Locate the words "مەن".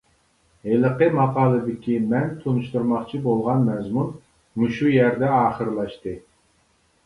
2.15-2.33